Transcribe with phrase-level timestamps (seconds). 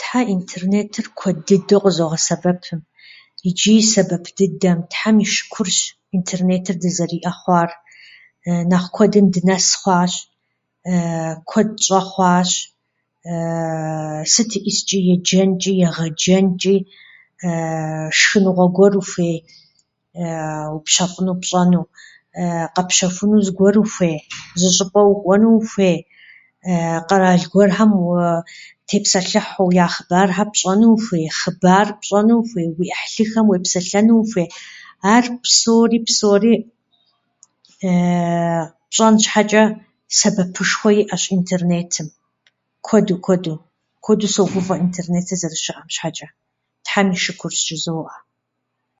[0.00, 2.80] Тхьэ, интернетыр куэд дыдэу къызогъэсэбэпым
[3.48, 4.78] ичӏи сэбэп дыдэм.
[4.92, 5.78] Тхьэм и шыкурщ
[6.16, 7.70] интернетыр дызэриӏэ хъуар.
[8.70, 10.12] Нэхъ куэдым дынэс хъуащ,
[11.50, 12.50] куэд тщӏэ хъуащ,
[14.32, 16.76] сыт иӏисчӏи, еджэнчӏи, егъэджэнчӏи,
[18.18, 19.38] шхыныгъуэ гуэр ухуей,
[20.76, 21.84] упщэфӏыну, пщӏэну,
[22.74, 24.18] къэпщэхуну зыгуэр ухуей,
[24.60, 25.98] зы щӏыпӏэ укӏуэну ухуей,
[27.08, 28.42] къэрал гуэрхэм у-
[28.88, 34.48] тепсэлъыхьу, я хъыбархэр пщӏэну ухуей, хъыбар пщӏэну ухуей, уи ӏыхьлыхэм уепсэлъэну ухуей.
[35.14, 36.54] Ар псори, псори
[38.90, 39.64] пщӏэн щхьэчӏэ
[40.18, 42.08] сэбэпышхуэ иӏэщ интернетым,
[42.86, 43.54] куэду, куэду.
[44.04, 46.28] Куэду согуфӏэ интернетыр зэрыщыӏэм щхьэчӏэ.
[46.84, 48.14] Тхьэм и шыкурщ, жызоӏэ.